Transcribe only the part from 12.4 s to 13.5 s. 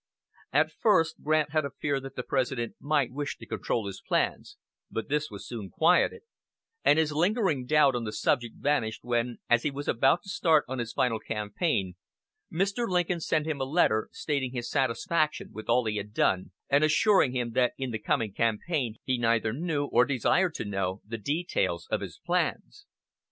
Mr. Lincoln sent